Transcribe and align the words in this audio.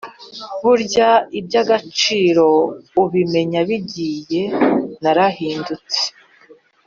burya 0.63 1.09
iby’agaciro 1.39 2.47
ubimenya 3.03 3.61
bigiye 3.69 4.43
narahindutse 5.01 6.01